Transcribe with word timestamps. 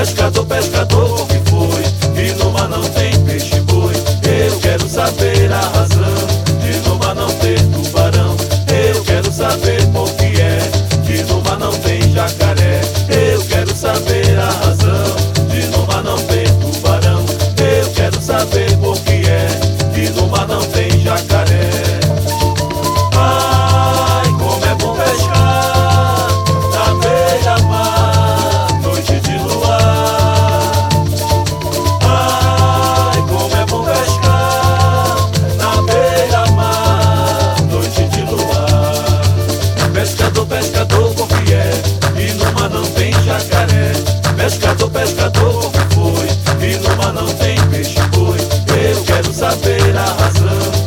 Pescador, 0.00 0.46
pescador, 0.46 1.20
o 1.20 1.26
que 1.26 1.38
foi? 1.50 2.24
E 2.24 2.32
no 2.36 2.52
mar 2.52 2.70
não 2.70 2.82
tem 2.88 3.09
pescador 40.50 41.14
com 41.14 41.28
é? 41.52 42.20
e 42.20 42.32
numa 42.32 42.68
não 42.68 42.84
tem 42.90 43.12
jacaré. 43.22 43.92
Pescador, 44.36 44.90
pescador, 44.90 45.70
como 45.70 46.12
foi, 46.14 46.68
e 46.68 46.76
numa 46.78 47.12
não 47.12 47.32
tem 47.34 47.56
peixe 47.70 48.00
boi. 48.12 48.36
Eu 48.84 49.02
quero 49.04 49.32
saber 49.32 49.96
a 49.96 50.04
razão. 50.04 50.79